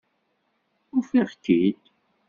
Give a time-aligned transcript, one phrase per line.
[0.97, 1.81] Ufiɣ-k-id.